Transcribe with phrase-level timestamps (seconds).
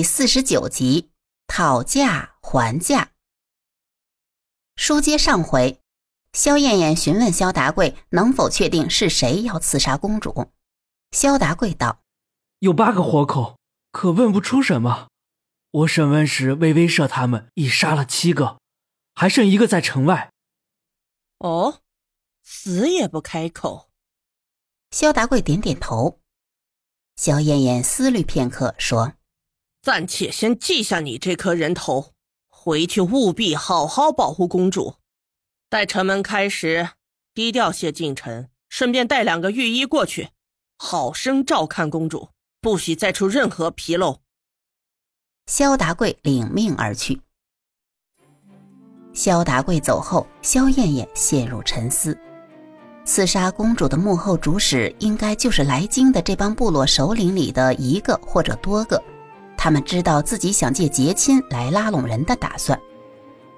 [0.00, 1.10] 第四十九集
[1.46, 3.12] 讨价还价。
[4.74, 5.78] 书接上回，
[6.32, 10.52] 萧燕燕询问萧达贵能否确定是谁要刺杀公主。
[11.10, 12.00] 萧达贵道
[12.60, 13.58] ：“有八个活口，
[13.92, 15.10] 可问不出什么。
[15.70, 18.58] 我审问时，为威慑他们，已杀了七个，
[19.14, 20.32] 还剩一个在城外。”
[21.36, 21.82] 哦，
[22.42, 23.90] 死也不开口。
[24.92, 26.22] 萧达贵点点头。
[27.16, 29.12] 萧燕燕思虑片刻，说。
[29.82, 32.12] 暂且先记下你这颗人头，
[32.48, 34.96] 回去务必好好保护公主。
[35.70, 36.90] 待城门开时，
[37.32, 40.28] 低调些进城，顺便带两个御医过去，
[40.76, 42.28] 好生照看公主，
[42.60, 44.20] 不许再出任何纰漏。
[45.46, 47.22] 萧达贵领命而去。
[49.14, 52.16] 萧达贵走后，萧燕燕陷入沉思。
[53.04, 59.02] 刺杀公主的幕后主使，应该就是来京的这帮部落首领里的一个或者多个。
[59.62, 62.80] 他们知道自己想借结亲来拉拢人的打算，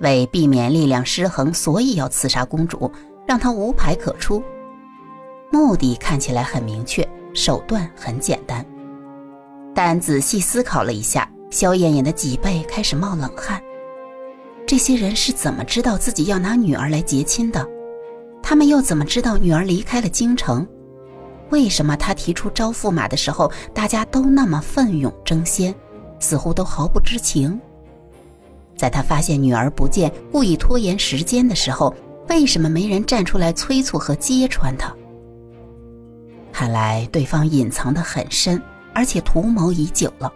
[0.00, 2.92] 为避免力量失衡，所以要刺杀公主，
[3.26, 4.42] 让她无牌可出。
[5.50, 8.62] 目的看起来很明确，手段很简单。
[9.74, 13.58] 但仔细思考了一下，萧燕燕的脊背开始冒冷汗。
[14.66, 17.66] 这些人是怎么知道自己要拿女儿来结亲的？
[18.42, 20.68] 他们又怎么知道女儿离开了京城？
[21.48, 25.74] 为什么他提出招驸马的时候，大家都那么奋勇争先？
[26.18, 27.60] 似乎都毫不知情。
[28.76, 31.94] 在他发现女儿不见，故意拖延时间的时候，
[32.28, 34.94] 为什么没人站出来催促和揭穿他？
[36.52, 38.60] 看来对方隐藏得很深，
[38.94, 40.32] 而且图谋已久了。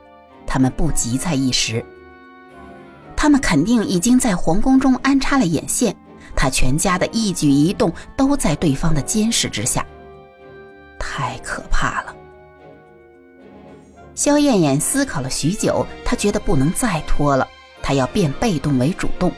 [0.46, 1.84] 他们不急在一时，
[3.14, 5.94] 他们肯定已经在皇宫中安插了眼线，
[6.34, 9.84] 他全家的一举一动都在对方的监视之下。
[10.98, 12.14] 太可怕了。
[14.14, 17.48] 萧燕燕思考了许久，她觉得不能再拖了，
[17.82, 19.32] 她要变被动为主动。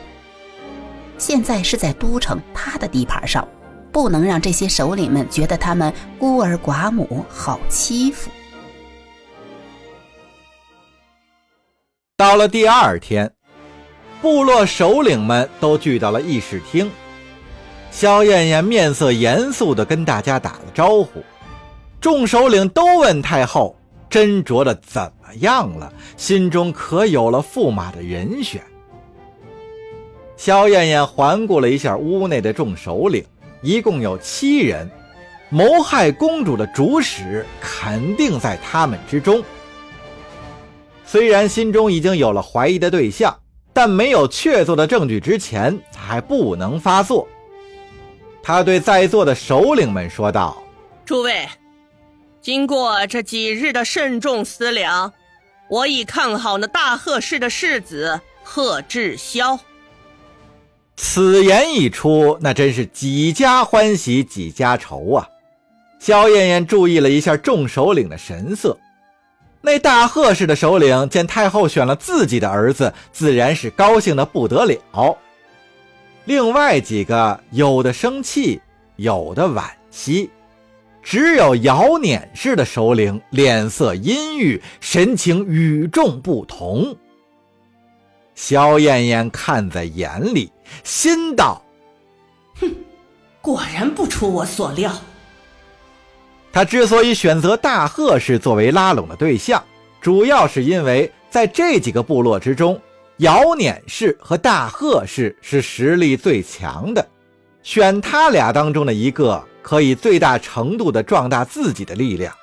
[1.18, 3.46] 现在是在都城，她的地盘上，
[3.92, 8.30] 不能让这些首领们觉得他们孤儿寡母好欺负。
[12.16, 13.32] 到了第二天，
[14.20, 16.90] 部落首领们都聚到了议事厅，
[17.90, 21.22] 萧燕燕面色严肃地跟大家打了招呼，
[22.00, 23.76] 众首领都问太后。
[24.12, 25.90] 斟酌的怎么样了？
[26.18, 28.62] 心中可有了驸马的人选？
[30.36, 33.24] 萧燕燕环顾了一下屋内的众首领，
[33.62, 34.90] 一共有七人，
[35.48, 39.42] 谋害公主的主使肯定在他们之中。
[41.06, 43.34] 虽然心中已经有了怀疑的对象，
[43.72, 47.26] 但没有确凿的证据之前，还不能发作。
[48.42, 50.62] 他对在座的首领们说道
[51.06, 51.48] ：“诸位。”
[52.42, 55.12] 经过这几日的慎重思量，
[55.68, 59.56] 我已看好那大贺氏的世子贺志霄。
[60.96, 65.28] 此言一出，那真是几家欢喜几家愁啊！
[66.00, 68.76] 萧燕燕注意了一下众首领的神色，
[69.60, 75.16] 那大贺氏的首领见太后选了自己的儿子，自然是高兴的不得了。
[76.24, 78.60] 另外几个有的生气，
[78.96, 80.28] 有的惋惜。
[81.02, 86.96] 只有姚碾氏的首领脸色阴郁，神情与众不同。
[88.34, 90.50] 萧燕燕看在眼里，
[90.84, 91.62] 心道
[92.60, 92.74] ：“哼，
[93.40, 94.92] 果然不出我所料。”
[96.52, 99.62] 他之所以选择大贺氏作为拉拢的对象，
[100.00, 102.80] 主要是因为在这几个部落之中，
[103.18, 107.06] 姚碾氏和大贺氏是实力最强的，
[107.62, 109.42] 选他俩当中的一个。
[109.62, 112.34] 可以最大程度地壮大自己的力量，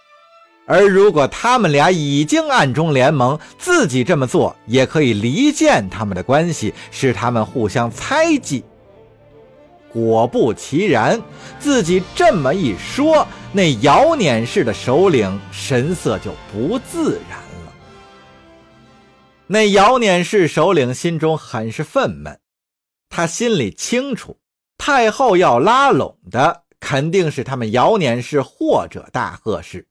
[0.65, 8.63] 而如果他们俩已经暗中联盟，自己这么做也可以离间他们的关系，使他们互相猜忌。
[9.91, 11.19] 果不其然，
[11.59, 17.73] 自己这么一说，那姚碾氏的首领神色就不自然了。
[19.47, 22.37] 那姚碾氏首领心中很是愤懑，
[23.09, 24.37] 他心里清楚，
[24.77, 26.61] 太后要拉拢的。
[26.79, 29.87] 肯定是他们姚碾氏或者大贺氏，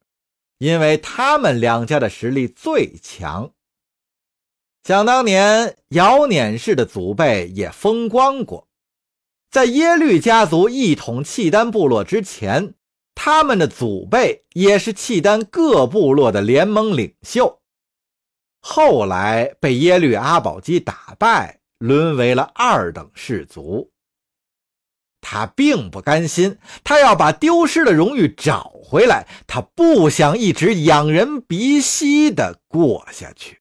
[0.58, 3.52] 因为他们两家的实力最强。
[4.84, 8.68] 想当年，姚碾氏的祖辈也风光过，
[9.50, 12.74] 在耶律家族一统契丹部落之前，
[13.14, 17.60] 他们的祖辈也是契丹各部落的联盟领袖，
[18.60, 23.90] 后来被耶律阿保机打败，沦为了二等氏族。
[25.30, 29.26] 他并不甘心，他要把丢失的荣誉找回来。
[29.46, 33.60] 他不想一直仰人鼻息的过下去。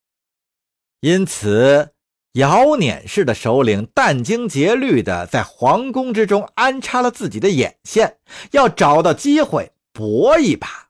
[1.02, 1.90] 因此，
[2.36, 8.20] 姚辇氏的首领殚精竭虑地在皇宫之中安插了自己的眼线，
[8.52, 10.88] 要找到机会搏一把。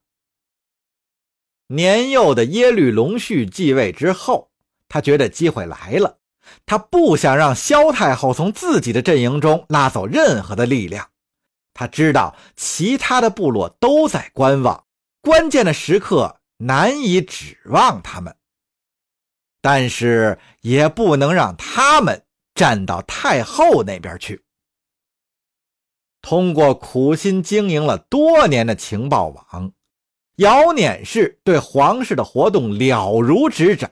[1.70, 4.52] 年幼的耶律隆绪继位之后，
[4.88, 6.17] 他觉得机会来了，
[6.66, 11.10] 他不想让萧太后从自己的阵营中拉走任何的力量。
[11.74, 14.86] 他知道其他的部落都在观望，
[15.22, 18.36] 关键的时刻难以指望他们，
[19.62, 22.24] 但是也不能让他们
[22.56, 24.44] 站到太后那边去。
[26.22, 29.72] 通过苦心经营了多年的情报网。
[30.38, 33.90] 姚辇氏对皇室的活动了如指掌，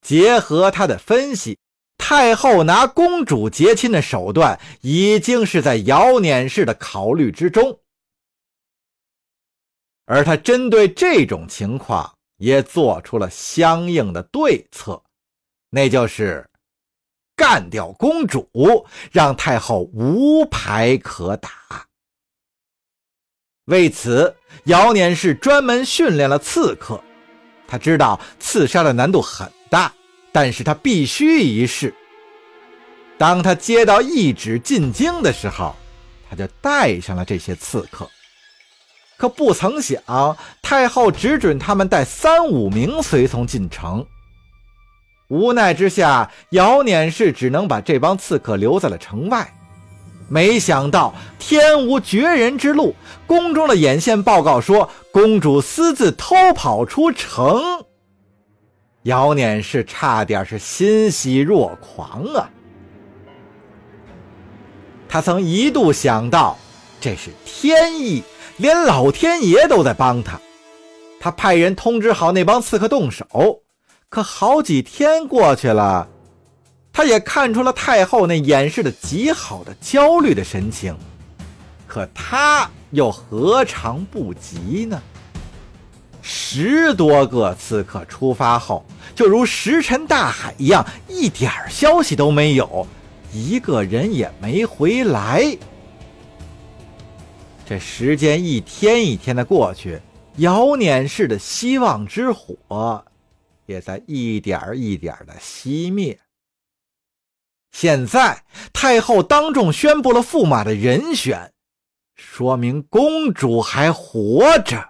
[0.00, 1.58] 结合他的分析，
[1.98, 7.78] 太后拿公主结亲的手段已经是在姚辇氏的考虑之中，
[10.06, 15.02] 而他针对这种情况也做出了相应的对策，
[15.68, 16.48] 那就是
[17.36, 18.48] 干掉公主，
[19.12, 21.50] 让太后无牌可打。
[23.66, 27.00] 为此，姚年氏专门训练了刺客。
[27.68, 29.90] 他知道刺杀的难度很大，
[30.32, 31.94] 但是他必须一试。
[33.16, 35.74] 当他接到懿旨进京的时候，
[36.28, 38.08] 他就带上了这些刺客。
[39.16, 44.04] 可不曾想，太后只准他们带三五名随从进城。
[45.28, 49.54] 无奈之下，姚辇氏只能把这帮刺客留在了城外。
[50.28, 52.94] 没想到天无绝人之路，
[53.26, 57.60] 宫中的眼线报告说公主私自偷跑出城。
[59.04, 62.50] 姚辇氏差点是欣喜若狂啊！
[65.08, 66.58] 他曾一度想到
[67.00, 68.22] 这是天意，
[68.58, 70.38] 连老天爷都在帮他。
[71.18, 73.26] 他派人通知好那帮刺客动手，
[74.10, 76.06] 可好几天过去了。
[76.92, 80.94] 他也看出了太后那掩饰的极好的焦虑的神情，
[81.86, 85.00] 可他又何尝不急呢？
[86.22, 88.84] 十多个刺客出发后，
[89.14, 92.86] 就如石沉大海一样，一点消息都没有，
[93.32, 95.56] 一个人也没回来。
[97.66, 100.00] 这时间一天一天的过去，
[100.36, 103.04] 姚辇氏的希望之火
[103.66, 106.18] 也在一点一点的熄灭。
[107.70, 111.52] 现在太后当众宣布了驸马的人选，
[112.16, 114.89] 说明公主还活着，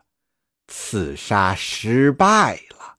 [0.70, 2.94] 刺杀失败了。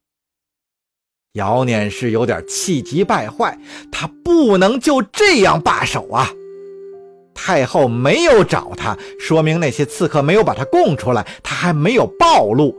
[1.34, 3.58] 姚念是有点气急败坏，
[3.90, 6.30] 他不能就这样罢手啊！
[7.34, 12.76] 太后没有找他，说明那些刺客没有把他供出来，他还没有暴露，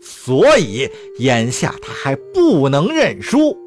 [0.00, 0.88] 所以
[1.18, 3.58] 眼下他还不能认输。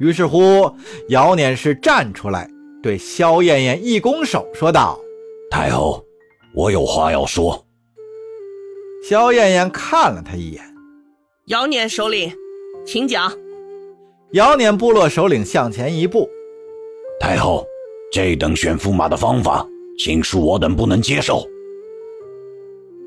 [0.00, 0.74] 于是乎，
[1.10, 2.48] 姚辇氏站出来，
[2.82, 4.98] 对萧燕燕一拱手，说道
[5.52, 6.02] ：“太后，
[6.54, 7.62] 我有话要说。”
[9.06, 10.62] 萧燕燕看了他一眼
[11.48, 12.32] ：“姚撵首领，
[12.86, 13.30] 请讲。”
[14.32, 16.26] 姚撵部落首领向前一步
[17.20, 17.66] ：“太后，
[18.10, 19.66] 这等选驸马的方法，
[19.98, 21.46] 请恕我等不能接受。”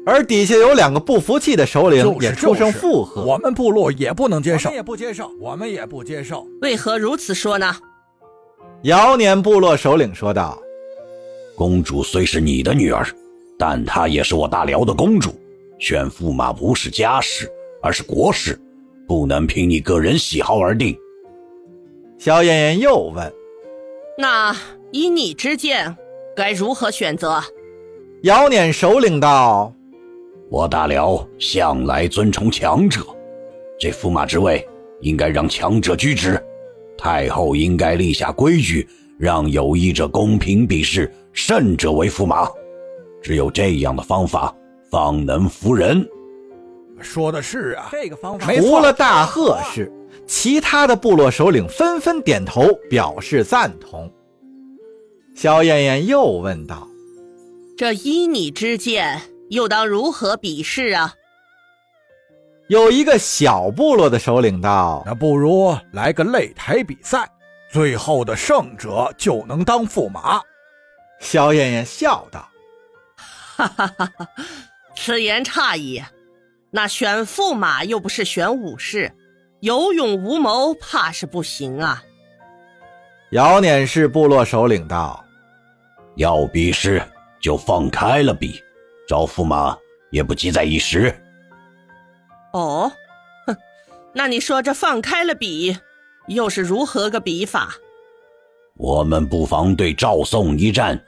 [0.05, 6.47] 而底下有两个不服气的首领也出声附和：“我们部落也不能接受，也不接受，我们也不接受。
[6.61, 7.75] 为何如此说呢？”
[8.85, 10.61] 姚年部落首领说道
[11.57, 13.03] ：“公主虽是你的女儿，
[13.57, 15.33] 但她也是我大辽的公主。
[15.79, 17.49] 选驸马不是家事，
[17.81, 18.59] 而是国事，
[19.07, 20.97] 不能凭你个人喜好而定。”
[22.17, 23.31] 萧燕燕又问
[24.17, 24.55] ：“那
[24.91, 25.95] 依你之见，
[26.35, 27.41] 该如何选择？”
[28.23, 29.71] 姚年首领道。
[30.49, 33.01] 我大辽向来尊崇强者，
[33.77, 34.65] 这驸马之位
[35.01, 36.41] 应该让强者居之。
[36.97, 38.87] 太后应该立下规矩，
[39.19, 42.49] 让有意者公平比试，胜者为驸马。
[43.21, 44.55] 只有这样的方法，
[44.89, 46.07] 方能服人。
[46.99, 49.91] 说的是啊，这个方法除了大贺氏，
[50.25, 54.11] 其他的部落首领纷纷点头表示赞同。
[55.35, 56.87] 萧燕燕又问道
[57.77, 61.13] ：“这依你之见？”又当如何比试啊？
[62.67, 67.29] 有一个小部落的首领道：“那不如来个擂台比赛，
[67.71, 70.41] 最后的胜者就能当驸马。”
[71.21, 72.45] 萧燕燕笑道
[73.55, 74.27] ：“哈哈哈哈
[75.07, 76.03] 此言差矣。
[76.69, 79.09] 那选驸马又不是选武士，
[79.61, 82.03] 有勇无谋，怕是不行啊。”
[83.31, 85.23] 姚辇氏部落首领道
[86.17, 87.01] ：“要比试
[87.39, 88.61] 就放开了比。”
[89.07, 89.77] 招驸马
[90.11, 91.17] 也不急在一时。
[92.51, 92.91] 哦，
[93.45, 93.55] 哼，
[94.13, 95.77] 那你说这放开了比，
[96.27, 97.73] 又是如何个比法？
[98.75, 101.01] 我们不妨对赵宋一战，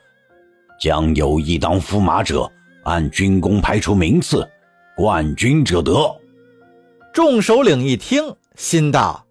[0.80, 2.50] 将有意当驸马者
[2.90, 4.50] 按军功排出名次，
[4.98, 5.94] 冠军者得。
[7.14, 9.24] 众首领一听，心道：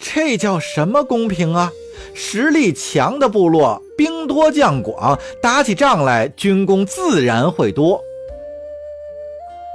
[0.00, 1.70] 这叫什么公平啊？
[2.14, 8.00] 实力强的部落，兵多将广，打起仗来军功自然会多。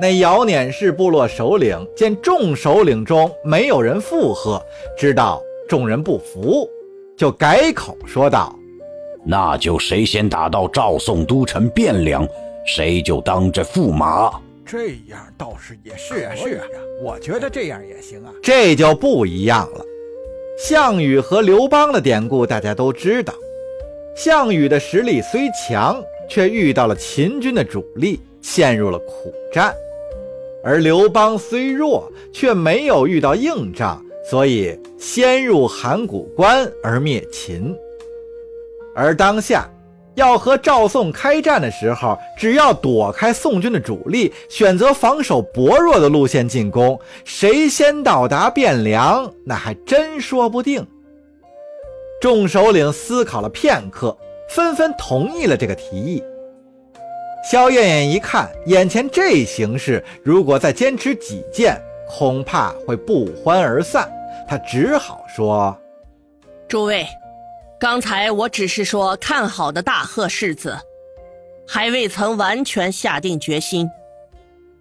[0.02, 4.60] 那姚碾氏部落首领见众首领中没有人附和，
[4.98, 5.40] 知道
[5.70, 6.68] 众人不服，
[7.16, 8.56] 就改口说道
[9.24, 12.28] ：“那就谁先打到赵宋都城汴梁，
[12.68, 14.30] 谁就当这驸马。”
[14.66, 16.66] 这样倒是也是啊，是啊，
[17.02, 18.34] 我觉得这样也行啊。
[18.44, 19.86] 这就不一样了。
[20.60, 23.34] 项羽和刘邦的典故大家都知道，
[24.16, 29.74] 项羽的实力虽强，却遇到了秦军的主力，陷入了苦战。
[30.64, 37.74] 而刘邦虽弱，却没有遇到硬仗，所以先入函谷关而灭秦。
[38.94, 39.70] 而当下
[40.18, 50.86] 要和赵宋开战的时候，只要躲开宋军的主力，选择防守薄弱的路线进攻，谁先到达汴梁，那还真说不定。
[52.20, 54.18] 众首领思考了片刻，
[54.50, 56.24] 纷纷同意了这个提议。
[57.50, 64.12] 萧燕燕一看，眼前这形势，如果再坚持己见，恐怕会不欢而散。
[64.50, 65.78] 他只好说
[66.68, 67.06] ：“诸位，
[67.80, 70.78] 刚才我只是说看好的大贺世子，
[71.68, 73.88] 还未曾完全下定决心。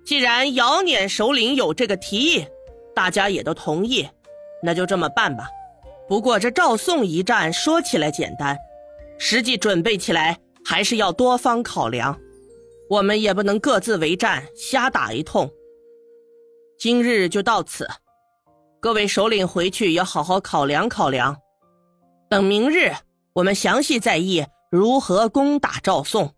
[0.05, 2.47] 既然姚碾首领有这个提议，
[2.95, 4.09] 大家也都同意，
[4.63, 5.49] 那就这么办吧。
[6.09, 8.57] 不过这赵宋一战说起来简单，
[9.19, 12.19] 实际准备起来还是要多方考量。”
[12.89, 15.51] 我们也不能各自为战，瞎打一通。
[16.79, 17.85] 今日就到此，
[18.81, 21.37] 各位首领回去也好好考量考量。
[22.29, 22.93] 等明日，
[23.35, 26.36] 我们详细再议如何攻打赵宋。